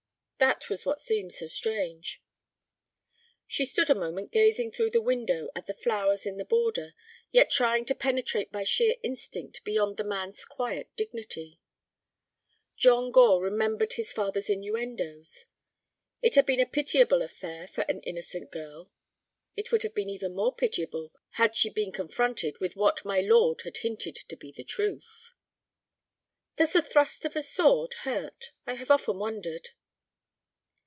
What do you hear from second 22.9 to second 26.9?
my lord had hinted to be the truth. "Does the